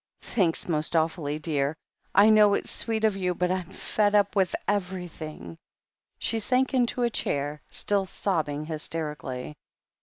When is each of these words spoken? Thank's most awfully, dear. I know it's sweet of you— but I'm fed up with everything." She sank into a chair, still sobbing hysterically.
Thank's 0.23 0.67
most 0.67 0.95
awfully, 0.95 1.37
dear. 1.37 1.75
I 2.15 2.31
know 2.31 2.55
it's 2.55 2.71
sweet 2.71 3.03
of 3.03 3.15
you— 3.15 3.35
but 3.35 3.51
I'm 3.51 3.69
fed 3.71 4.15
up 4.15 4.35
with 4.35 4.55
everything." 4.67 5.59
She 6.17 6.39
sank 6.39 6.73
into 6.73 7.03
a 7.03 7.11
chair, 7.11 7.61
still 7.69 8.07
sobbing 8.07 8.65
hysterically. 8.65 9.53